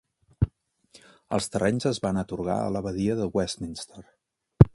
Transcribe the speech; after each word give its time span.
Els 1.37 1.49
terrenys 1.55 1.87
es 1.91 2.01
van 2.07 2.21
atorgar 2.23 2.57
a 2.63 2.75
l'abadia 2.77 3.19
de 3.21 3.29
Westminster. 3.37 4.07